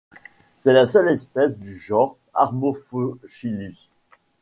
C'est 0.57 0.73
la 0.73 0.87
seule 0.87 1.09
espèce 1.09 1.59
du 1.59 1.77
genre 1.77 2.17
Amorphochilus. 2.33 3.87